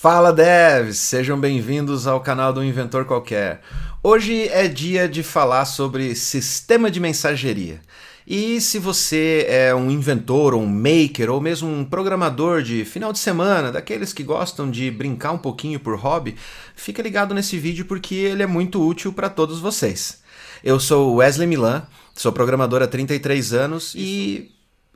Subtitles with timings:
[0.00, 3.60] Fala devs, sejam bem-vindos ao canal do Inventor Qualquer.
[4.00, 7.80] Hoje é dia de falar sobre sistema de mensageria.
[8.24, 13.12] E se você é um inventor, ou um maker, ou mesmo um programador de final
[13.12, 16.36] de semana, daqueles que gostam de brincar um pouquinho por hobby,
[16.76, 20.22] fica ligado nesse vídeo porque ele é muito útil para todos vocês.
[20.62, 21.84] Eu sou Wesley Milan,
[22.14, 24.52] sou programador há 33 anos e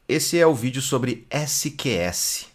[0.09, 2.52] esse é o vídeo sobre SQS.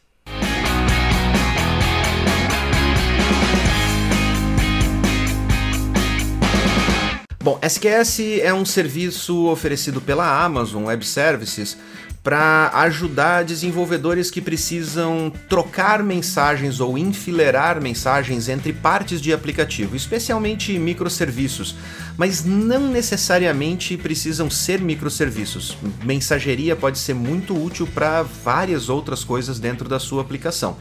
[7.47, 11.77] Bom, SQS é um serviço oferecido pela Amazon Web Services
[12.21, 20.77] para ajudar desenvolvedores que precisam trocar mensagens ou enfileirar mensagens entre partes de aplicativo, especialmente
[20.77, 21.73] microserviços,
[22.17, 25.77] mas não necessariamente precisam ser microserviços.
[26.03, 30.75] Mensageria pode ser muito útil para várias outras coisas dentro da sua aplicação,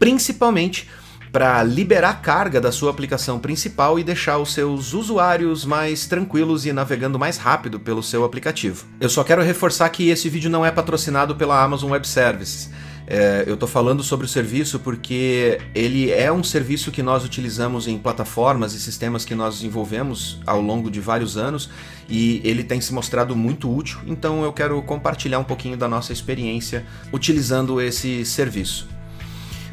[0.00, 0.88] principalmente
[1.32, 6.72] para liberar carga da sua aplicação principal e deixar os seus usuários mais tranquilos e
[6.72, 8.84] navegando mais rápido pelo seu aplicativo.
[9.00, 12.70] Eu só quero reforçar que esse vídeo não é patrocinado pela Amazon Web Services.
[13.06, 17.88] É, eu estou falando sobre o serviço porque ele é um serviço que nós utilizamos
[17.88, 21.68] em plataformas e sistemas que nós desenvolvemos ao longo de vários anos
[22.08, 26.12] e ele tem se mostrado muito útil, então eu quero compartilhar um pouquinho da nossa
[26.12, 28.91] experiência utilizando esse serviço.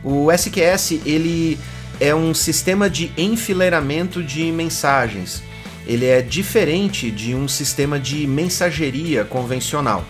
[0.04, 1.60] O SQS ele
[2.00, 5.44] é um sistema de enfileiramento de mensagens.
[5.86, 10.06] Ele é diferente de um sistema de mensageria convencional.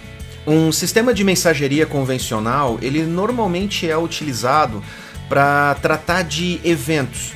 [0.45, 4.83] Um sistema de mensageria convencional, ele normalmente é utilizado
[5.27, 7.33] para tratar de eventos.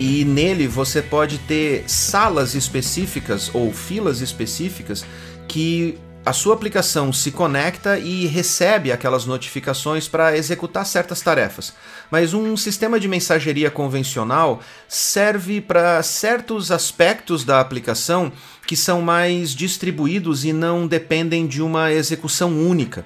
[0.00, 5.04] E nele você pode ter salas específicas ou filas específicas
[5.46, 11.74] que a sua aplicação se conecta e recebe aquelas notificações para executar certas tarefas.
[12.10, 18.32] Mas um sistema de mensageria convencional serve para certos aspectos da aplicação
[18.66, 23.04] que são mais distribuídos e não dependem de uma execução única.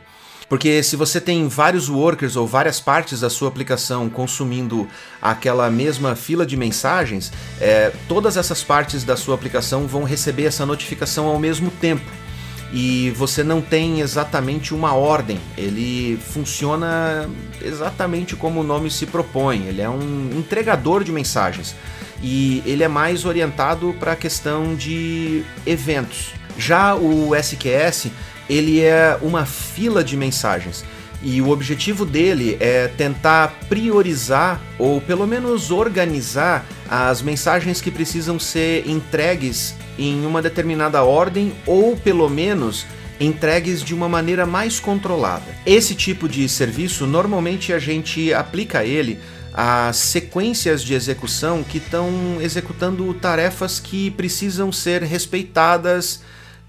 [0.49, 4.89] Porque se você tem vários workers ou várias partes da sua aplicação consumindo
[5.21, 10.65] aquela mesma fila de mensagens, é, todas essas partes da sua aplicação vão receber essa
[10.65, 12.28] notificação ao mesmo tempo
[12.73, 15.41] e você não tem exatamente uma ordem.
[15.57, 17.29] Ele funciona
[17.63, 19.67] exatamente como o nome se propõe.
[19.67, 21.75] Ele é um entregador de mensagens
[22.23, 26.33] e ele é mais orientado para a questão de eventos.
[26.59, 28.09] Já o SQS
[28.49, 30.85] ele é uma fila de mensagens.
[31.21, 38.39] E o objetivo dele é tentar priorizar ou pelo menos organizar as mensagens que precisam
[38.39, 42.87] ser entregues em uma determinada ordem ou pelo menos
[43.21, 45.47] entregues de uma maneira mais controlada.
[45.67, 49.19] Esse tipo de serviço normalmente a gente aplica ele
[49.53, 52.11] a sequências de execução que estão
[52.41, 56.21] executando tarefas que precisam ser respeitadas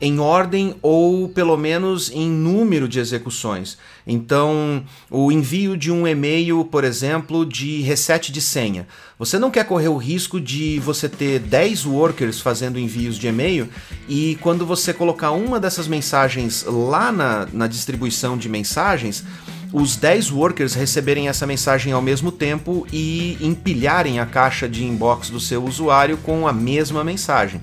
[0.02, 3.78] em ordem ou pelo menos em número de execuções.
[4.08, 8.88] Então, o envio de um e-mail, por exemplo, de reset de senha.
[9.18, 13.68] Você não quer correr o risco de você ter 10 workers fazendo envios de e-mail
[14.08, 19.26] e quando você colocar uma dessas mensagens lá na, na distribuição de mensagens,
[19.74, 25.30] os 10 workers receberem essa mensagem ao mesmo tempo e empilharem a caixa de inbox
[25.30, 27.62] do seu usuário com a mesma mensagem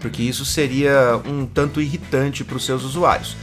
[0.00, 3.36] porque isso seria um tanto irritante para os seus usuários.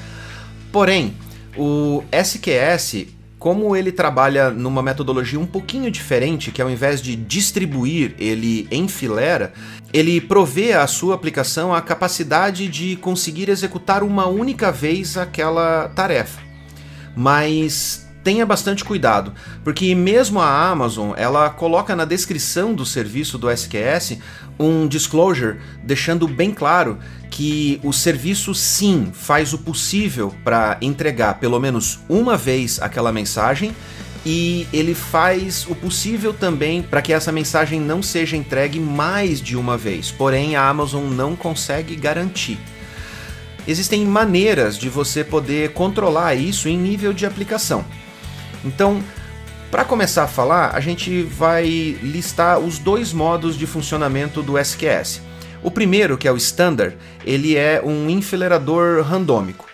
[0.72, 1.16] Porém,
[1.56, 8.16] o SQS, como ele trabalha numa metodologia um pouquinho diferente, que ao invés de distribuir,
[8.18, 9.54] ele enfileira,
[9.92, 16.42] ele provê à sua aplicação a capacidade de conseguir executar uma única vez aquela tarefa.
[17.16, 23.50] Mas tenha bastante cuidado, porque mesmo a Amazon, ela coloca na descrição do serviço do
[23.50, 24.18] SQS
[24.60, 26.98] um disclosure deixando bem claro
[27.30, 33.76] que o serviço sim faz o possível para entregar pelo menos uma vez aquela mensagem
[34.26, 39.58] e ele faz o possível também para que essa mensagem não seja entregue mais de
[39.58, 40.12] uma vez.
[40.12, 42.58] Porém, a Amazon não consegue garantir.
[43.68, 47.84] Existem maneiras de você poder controlar isso em nível de aplicação.
[48.64, 49.04] Então,
[49.70, 51.66] para começar a falar, a gente vai
[52.02, 55.22] listar os dois modos de funcionamento do SQS.
[55.64, 56.96] O primeiro, que é o Standard,
[57.26, 59.66] ele é um enfileirador randômico.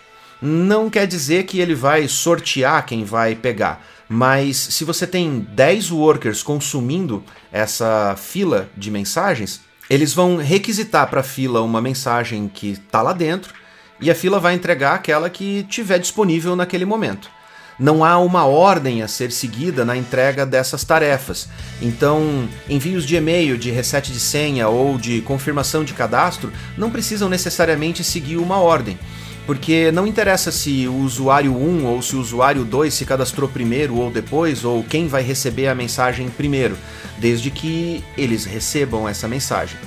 [0.41, 5.91] Não quer dizer que ele vai sortear quem vai pegar, mas se você tem 10
[5.91, 12.71] workers consumindo essa fila de mensagens, eles vão requisitar para a fila uma mensagem que
[12.71, 13.53] está lá dentro
[13.99, 17.29] e a fila vai entregar aquela que tiver disponível naquele momento.
[17.79, 21.47] Não há uma ordem a ser seguida na entrega dessas tarefas.
[21.81, 27.29] Então, envios de e-mail, de reset de senha ou de confirmação de cadastro não precisam
[27.29, 28.99] necessariamente seguir uma ordem.
[29.45, 33.95] Porque não interessa se o usuário 1 ou se o usuário 2 se cadastrou primeiro
[33.95, 36.77] ou depois, ou quem vai receber a mensagem primeiro,
[37.17, 39.79] desde que eles recebam essa mensagem.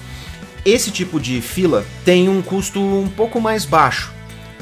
[0.64, 4.12] Esse tipo de fila tem um custo um pouco mais baixo,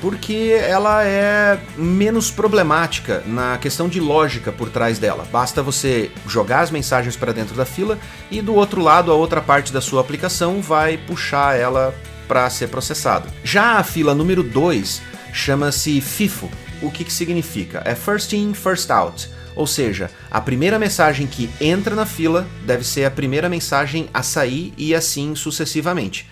[0.00, 5.26] porque ela é menos problemática na questão de lógica por trás dela.
[5.30, 7.98] Basta você jogar as mensagens para dentro da fila
[8.30, 11.94] e do outro lado a outra parte da sua aplicação vai puxar ela
[12.26, 13.28] para ser processada.
[13.42, 15.02] Já a fila número 2
[15.32, 16.50] chama-se FIFO.
[16.80, 17.82] O que, que significa?
[17.84, 19.28] É First In, First Out.
[19.56, 24.22] Ou seja, a primeira mensagem que entra na fila deve ser a primeira mensagem a
[24.22, 26.26] sair e assim sucessivamente.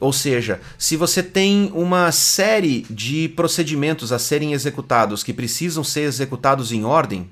[0.00, 6.02] Ou seja, se você tem uma série de procedimentos a serem executados que precisam ser
[6.02, 7.28] executados em ordem,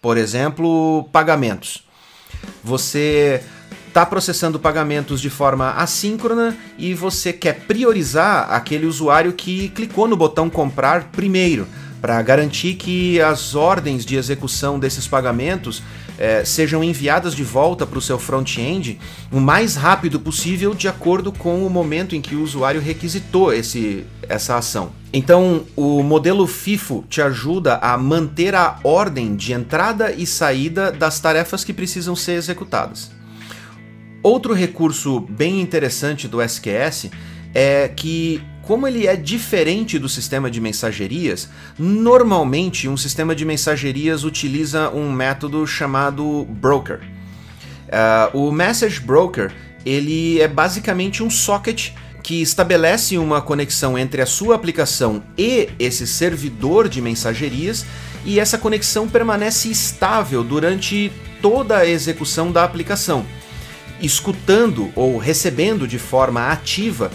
[0.00, 1.84] por exemplo, pagamentos.
[2.64, 3.42] Você
[3.88, 10.16] está processando pagamentos de forma assíncrona e você quer priorizar aquele usuário que clicou no
[10.16, 11.66] botão comprar primeiro
[12.00, 15.82] para garantir que as ordens de execução desses pagamentos
[16.20, 19.00] é, sejam enviadas de volta para o seu front-end
[19.32, 24.04] o mais rápido possível, de acordo com o momento em que o usuário requisitou esse,
[24.28, 24.92] essa ação.
[25.12, 31.18] Então, o modelo FIFO te ajuda a manter a ordem de entrada e saída das
[31.18, 33.10] tarefas que precisam ser executadas.
[34.22, 37.10] Outro recurso bem interessante do SQS
[37.54, 44.22] é que como ele é diferente do sistema de mensagerias, normalmente um sistema de mensagerias
[44.22, 47.00] utiliza um método chamado broker.
[47.02, 49.52] Uh, o message broker
[49.84, 51.90] ele é basicamente um socket
[52.22, 57.84] que estabelece uma conexão entre a sua aplicação e esse servidor de mensagerias
[58.24, 61.10] e essa conexão permanece estável durante
[61.42, 63.26] toda a execução da aplicação,
[64.00, 67.10] escutando ou recebendo de forma ativa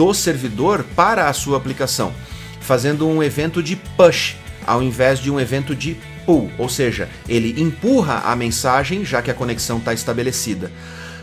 [0.00, 2.10] do servidor para a sua aplicação,
[2.58, 4.34] fazendo um evento de push
[4.66, 5.94] ao invés de um evento de
[6.24, 10.72] pull, ou seja, ele empurra a mensagem já que a conexão está estabelecida.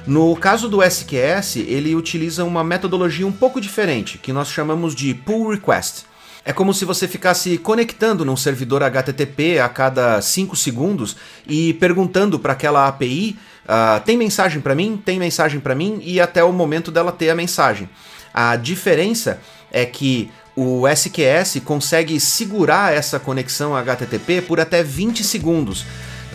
[0.05, 5.11] No caso do SQS, ele utiliza uma metodologia um pouco diferente, que nós chamamos de
[5.15, 6.05] pull request.
[6.45, 12.37] É como se você ficasse conectando num servidor HTTP a cada 5 segundos e perguntando
[12.37, 15.01] para aquela API: uh, tem mensagem para mim?
[15.03, 15.99] Tem mensagem para mim?
[16.03, 17.89] E até o momento dela ter a mensagem.
[18.39, 19.39] A diferença
[19.71, 25.83] é que o SQS consegue segurar essa conexão HTTP por até 20 segundos,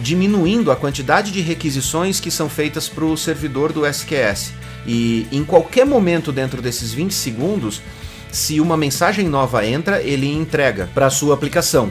[0.00, 4.52] diminuindo a quantidade de requisições que são feitas para o servidor do SQS.
[4.84, 7.80] E em qualquer momento dentro desses 20 segundos,
[8.32, 11.88] se uma mensagem nova entra, ele entrega para a sua aplicação.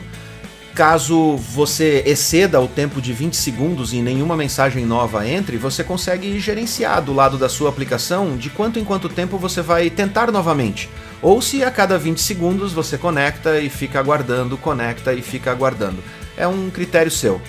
[0.73, 6.39] Caso você exceda o tempo de 20 segundos e nenhuma mensagem nova entre, você consegue
[6.39, 10.89] gerenciar do lado da sua aplicação de quanto em quanto tempo você vai tentar novamente.
[11.21, 16.01] Ou se a cada 20 segundos você conecta e fica aguardando, conecta e fica aguardando.
[16.37, 17.41] É um critério seu.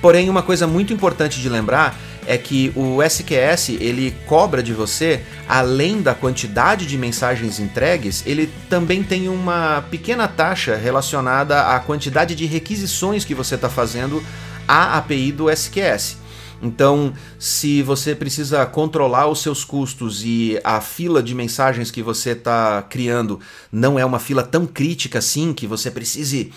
[0.00, 1.98] Porém, uma coisa muito importante de lembrar
[2.30, 8.48] é que o SQS ele cobra de você, além da quantidade de mensagens entregues, ele
[8.68, 14.22] também tem uma pequena taxa relacionada à quantidade de requisições que você está fazendo
[14.68, 16.18] à API do SQS.
[16.62, 22.30] Então, se você precisa controlar os seus custos e a fila de mensagens que você
[22.30, 23.40] está criando
[23.72, 26.52] não é uma fila tão crítica assim que você precise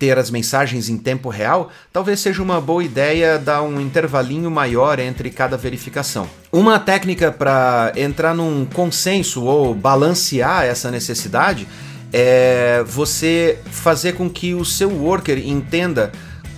[0.00, 4.98] ter as mensagens em tempo real, talvez seja uma boa ideia dar um intervalinho maior
[4.98, 6.26] entre cada verificação.
[6.50, 11.68] Uma técnica para entrar num consenso ou balancear essa necessidade
[12.10, 16.10] é você fazer com que o seu worker entenda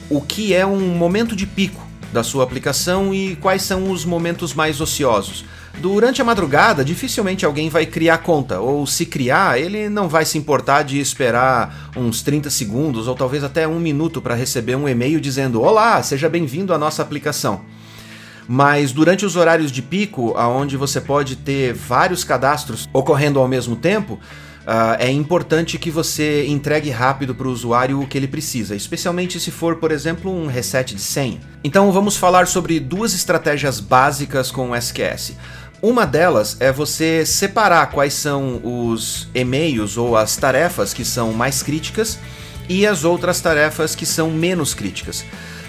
[0.09, 4.55] o que é um momento de pico da sua aplicação e quais são os momentos
[4.55, 5.45] mais ociosos.
[5.79, 10.37] Durante a madrugada, dificilmente alguém vai criar conta, ou se criar, ele não vai se
[10.39, 15.21] importar de esperar uns 30 segundos ou talvez até um minuto para receber um e-mail
[15.21, 17.63] dizendo: Olá, seja bem-vindo à nossa aplicação.
[18.47, 23.77] Mas durante os horários de pico, aonde você pode ter vários cadastros ocorrendo ao mesmo
[23.77, 24.19] tempo,
[24.63, 29.41] Uh, é importante que você entregue rápido para o usuário o que ele precisa, especialmente
[29.41, 31.41] se for, por exemplo, um reset de senha.
[31.65, 35.35] Então vamos falar sobre duas estratégias básicas com o SQS.
[35.83, 41.61] Uma delas é você separar quais são os e-mails ou as tarefas que são mais
[41.61, 42.21] críticas
[42.69, 45.25] e as outras tarefas que são menos críticas.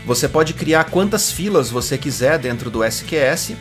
[0.05, 3.53] Você pode criar quantas filas você quiser dentro do SQS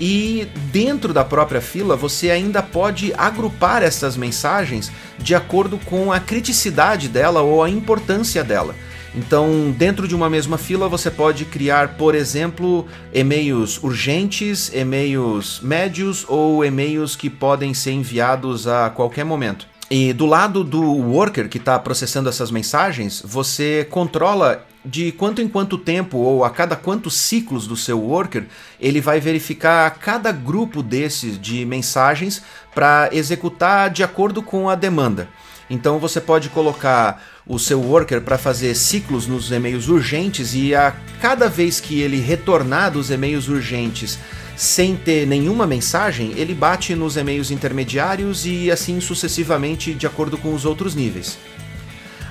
[0.00, 6.18] e dentro da própria fila você ainda pode agrupar essas mensagens de acordo com a
[6.18, 8.74] criticidade dela ou a importância dela.
[9.14, 16.24] Então, dentro de uma mesma fila, você pode criar, por exemplo, e-mails urgentes, e-mails médios
[16.28, 19.66] ou e-mails que podem ser enviados a qualquer momento.
[19.90, 25.48] E do lado do worker que está processando essas mensagens, você controla de quanto em
[25.48, 28.44] quanto tempo ou a cada quantos ciclos do seu worker
[28.78, 32.42] ele vai verificar cada grupo desses de mensagens
[32.74, 35.28] para executar de acordo com a demanda.
[35.68, 40.94] Então você pode colocar o seu worker para fazer ciclos nos e-mails urgentes e a
[41.20, 44.20] cada vez que ele retornar dos e-mails urgentes
[44.56, 50.54] sem ter nenhuma mensagem, ele bate nos e-mails intermediários e assim sucessivamente de acordo com
[50.54, 51.38] os outros níveis.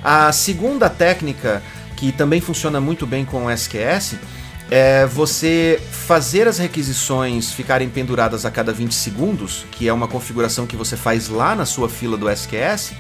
[0.02, 1.62] A segunda técnica,
[1.98, 4.16] que também funciona muito bem com o SQS,
[4.72, 10.66] é você fazer as requisições ficarem penduradas a cada 20 segundos, que é uma configuração
[10.66, 12.94] que você faz lá na sua fila do SQS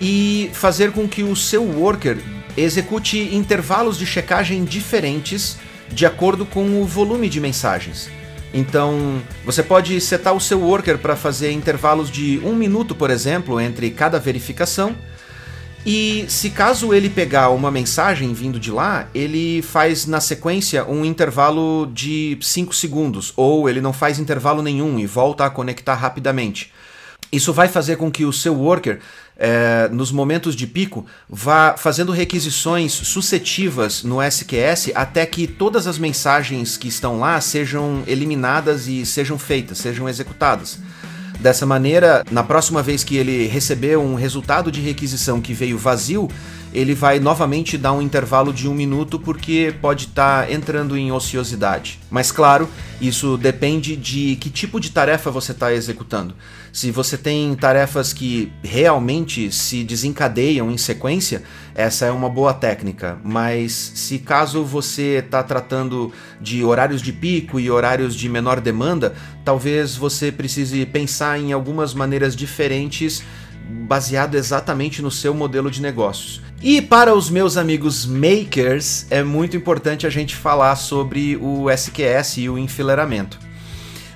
[0.00, 2.18] e fazer com que o seu worker
[2.56, 8.10] execute intervalos de checagem diferentes de acordo com o volume de mensagens.
[8.52, 13.60] Então, você pode setar o seu worker para fazer intervalos de um minuto, por exemplo,
[13.60, 14.96] entre cada verificação.
[15.86, 21.04] E se caso ele pegar uma mensagem vindo de lá, ele faz na sequência um
[21.04, 26.70] intervalo de 5 segundos, ou ele não faz intervalo nenhum e volta a conectar rapidamente.
[27.32, 28.98] Isso vai fazer com que o seu worker,
[29.36, 35.98] é, nos momentos de pico, vá fazendo requisições sucessivas no SQS até que todas as
[35.98, 40.78] mensagens que estão lá sejam eliminadas e sejam feitas, sejam executadas.
[41.38, 46.28] Dessa maneira, na próxima vez que ele receber um resultado de requisição que veio vazio,
[46.72, 51.10] ele vai novamente dar um intervalo de um minuto porque pode estar tá entrando em
[51.10, 51.98] ociosidade.
[52.10, 52.68] Mas claro,
[53.00, 56.34] isso depende de que tipo de tarefa você está executando.
[56.72, 61.42] Se você tem tarefas que realmente se desencadeiam em sequência,
[61.74, 63.18] essa é uma boa técnica.
[63.24, 69.14] Mas se caso você está tratando de horários de pico e horários de menor demanda,
[69.44, 73.24] talvez você precise pensar em algumas maneiras diferentes
[73.70, 76.42] baseado exatamente no seu modelo de negócios.
[76.62, 82.36] E para os meus amigos makers, é muito importante a gente falar sobre o SQS
[82.36, 83.38] e o enfileiramento.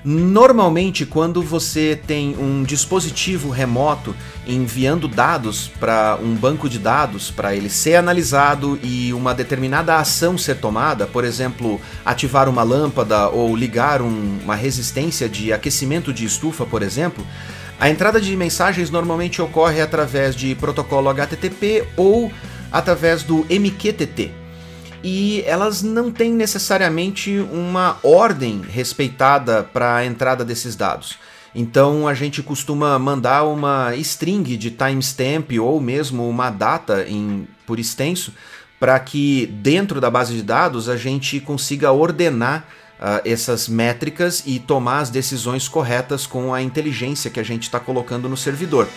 [0.05, 4.15] Normalmente, quando você tem um dispositivo remoto
[4.47, 10.37] enviando dados para um banco de dados para ele ser analisado e uma determinada ação
[10.37, 16.27] ser tomada, por exemplo, ativar uma lâmpada ou ligar um, uma resistência de aquecimento de
[16.27, 17.27] estufa, por exemplo,
[17.78, 22.33] a entrada de mensagens normalmente ocorre através de protocolo HTTP ou
[22.71, 24.31] através do MQTT.
[25.02, 31.19] E elas não têm necessariamente uma ordem respeitada para a entrada desses dados.
[31.54, 37.78] Então a gente costuma mandar uma string de timestamp ou mesmo uma data em, por
[37.78, 38.33] extenso
[38.81, 42.66] para que dentro da base de dados a gente consiga ordenar
[43.01, 47.81] uh, essas métricas e tomar as decisões corretas com a inteligência que a gente está
[47.81, 48.89] colocando no servidor.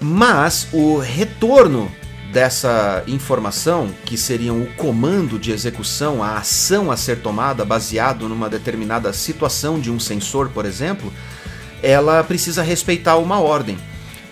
[0.00, 1.90] Mas o retorno
[2.32, 8.50] dessa informação, que seriam o comando de execução, a ação a ser tomada baseado numa
[8.50, 11.12] determinada situação de um sensor, por exemplo,
[11.80, 13.78] ela precisa respeitar uma ordem.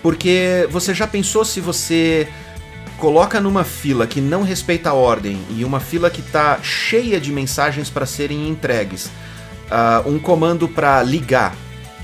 [0.01, 2.27] Porque você já pensou se você
[3.03, 7.33] coloca numa fila que não respeita a ordem e uma fila que está cheia de
[7.33, 9.07] mensagens para serem entregues,
[9.67, 11.53] uh, um comando para ligar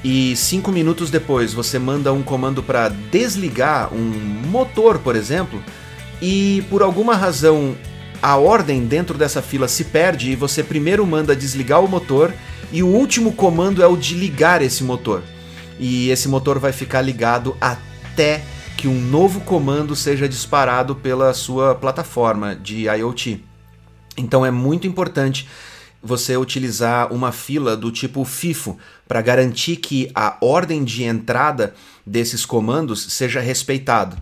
[0.04, 4.12] e cinco minutos depois você manda um comando para desligar um
[4.50, 5.64] motor, por exemplo,
[6.22, 7.78] e por alguma razão
[8.22, 12.34] a ordem dentro dessa fila se perde e você primeiro manda desligar o motor
[12.74, 15.24] e o último comando é o de ligar esse motor.
[15.80, 18.42] E esse motor vai ficar ligado até
[18.80, 23.44] que um novo comando seja disparado pela sua plataforma de IoT.
[24.16, 25.50] Então é muito importante
[26.02, 32.46] você utilizar uma fila do tipo FIFO para garantir que a ordem de entrada desses
[32.46, 34.16] comandos seja respeitada.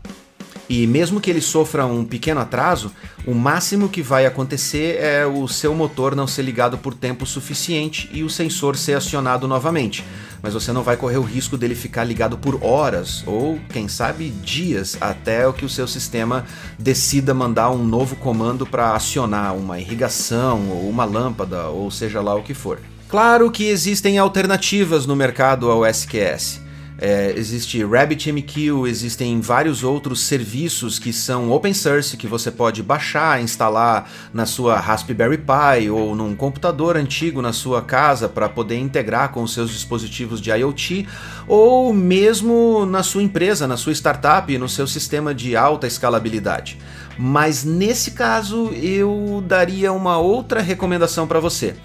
[0.69, 2.91] E mesmo que ele sofra um pequeno atraso,
[3.25, 8.09] o máximo que vai acontecer é o seu motor não ser ligado por tempo suficiente
[8.11, 10.03] e o sensor ser acionado novamente.
[10.41, 14.29] Mas você não vai correr o risco dele ficar ligado por horas ou, quem sabe,
[14.29, 16.45] dias até o que o seu sistema
[16.77, 22.35] decida mandar um novo comando para acionar uma irrigação ou uma lâmpada ou seja lá
[22.35, 22.79] o que for.
[23.09, 26.66] Claro que existem alternativas no mercado ao SQS.
[26.99, 33.39] É, existe RabbitMQ, existem vários outros serviços que são open source que você pode baixar,
[33.39, 39.29] instalar na sua Raspberry Pi ou num computador antigo na sua casa para poder integrar
[39.29, 41.07] com os seus dispositivos de IoT
[41.47, 46.79] ou mesmo na sua empresa, na sua startup, no seu sistema de alta escalabilidade.
[47.15, 51.75] Mas nesse caso eu daria uma outra recomendação para você.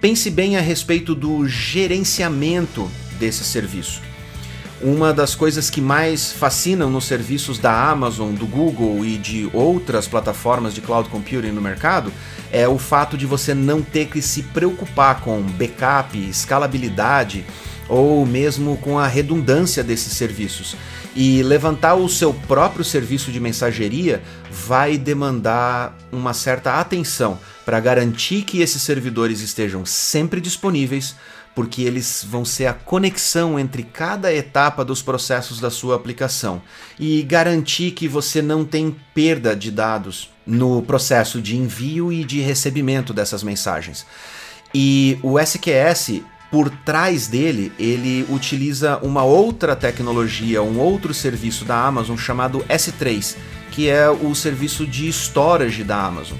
[0.00, 2.88] Pense bem a respeito do gerenciamento
[3.18, 4.11] desse serviço.
[4.82, 10.08] Uma das coisas que mais fascinam nos serviços da Amazon, do Google e de outras
[10.08, 12.12] plataformas de cloud computing no mercado
[12.50, 17.46] é o fato de você não ter que se preocupar com backup, escalabilidade
[17.88, 20.74] ou mesmo com a redundância desses serviços.
[21.14, 24.20] E levantar o seu próprio serviço de mensageria
[24.50, 31.14] vai demandar uma certa atenção para garantir que esses servidores estejam sempre disponíveis,
[31.54, 36.62] porque eles vão ser a conexão entre cada etapa dos processos da sua aplicação
[36.98, 42.40] e garantir que você não tem perda de dados no processo de envio e de
[42.40, 44.06] recebimento dessas mensagens.
[44.74, 51.86] E o SQS, por trás dele, ele utiliza uma outra tecnologia, um outro serviço da
[51.86, 53.36] Amazon chamado S3,
[53.70, 56.38] que é o serviço de storage da Amazon.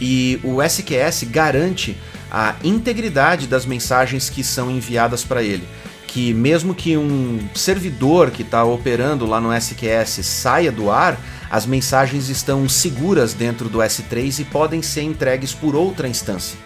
[0.00, 1.96] E o SQS garante
[2.30, 5.66] a integridade das mensagens que são enviadas para ele.
[6.06, 11.20] Que mesmo que um servidor que está operando lá no SQS saia do ar,
[11.50, 16.58] as mensagens estão seguras dentro do S3 e podem ser entregues por outra instância.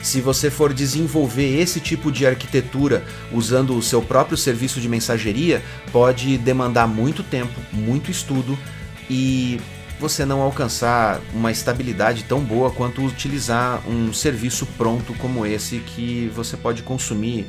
[0.00, 5.62] Se você for desenvolver esse tipo de arquitetura usando o seu próprio serviço de mensageria,
[5.92, 8.56] pode demandar muito tempo, muito estudo
[9.10, 9.60] e
[10.00, 16.30] você não alcançar uma estabilidade tão boa quanto utilizar um serviço pronto como esse que
[16.34, 17.46] você pode consumir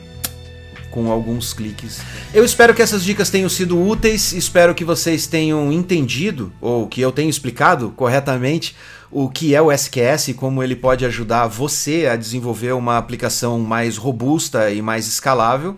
[0.90, 2.02] com alguns cliques.
[2.34, 7.02] Eu espero que essas dicas tenham sido úteis, espero que vocês tenham entendido ou que
[7.02, 8.76] eu tenha explicado corretamente
[9.12, 13.60] o que é o SQS e como ele pode ajudar você a desenvolver uma aplicação
[13.60, 15.76] mais robusta e mais escalável.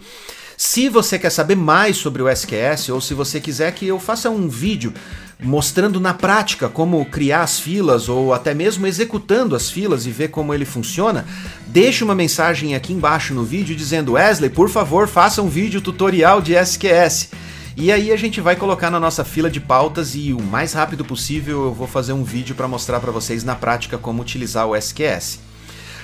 [0.57, 4.29] Se você quer saber mais sobre o SQS ou se você quiser que eu faça
[4.29, 4.93] um vídeo
[5.41, 10.27] mostrando na prática como criar as filas ou até mesmo executando as filas e ver
[10.27, 11.25] como ele funciona,
[11.65, 16.41] deixe uma mensagem aqui embaixo no vídeo dizendo: Wesley, por favor, faça um vídeo tutorial
[16.41, 17.29] de SQS.
[17.75, 21.05] E aí a gente vai colocar na nossa fila de pautas e o mais rápido
[21.05, 24.75] possível eu vou fazer um vídeo para mostrar para vocês na prática como utilizar o
[24.75, 25.39] SQS.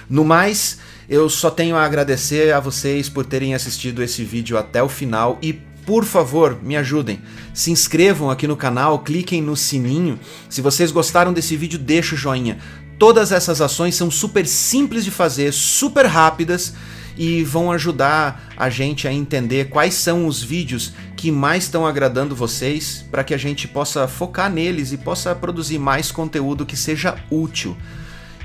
[0.09, 0.77] No mais,
[1.09, 5.37] eu só tenho a agradecer a vocês por terem assistido esse vídeo até o final
[5.41, 5.53] e
[5.87, 7.21] por favor, me ajudem.
[7.53, 10.19] Se inscrevam aqui no canal, cliquem no sininho.
[10.49, 12.57] Se vocês gostaram desse vídeo, deixa o joinha.
[12.99, 16.73] Todas essas ações são super simples de fazer, super rápidas
[17.17, 22.35] e vão ajudar a gente a entender quais são os vídeos que mais estão agradando
[22.35, 27.15] vocês para que a gente possa focar neles e possa produzir mais conteúdo que seja
[27.31, 27.77] útil.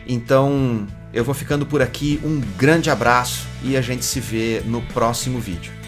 [0.06, 4.80] Então, eu vou ficando por aqui, um grande abraço e a gente se vê no
[4.80, 5.81] próximo vídeo.